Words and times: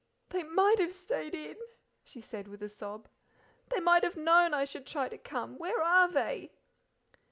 "They 0.29 0.41
MIGHT 0.41 0.79
have 0.79 0.91
stayed 0.93 1.35
in," 1.35 1.57
she 2.03 2.21
said 2.21 2.47
with 2.47 2.63
a 2.63 2.69
sob. 2.69 3.07
"They 3.69 3.79
might 3.79 4.01
have 4.01 4.17
known 4.17 4.51
I 4.51 4.65
should 4.65 4.87
try 4.87 5.07
to 5.07 5.17
come. 5.19 5.59
Where 5.59 5.79
are 5.79 6.11
they?" 6.11 6.53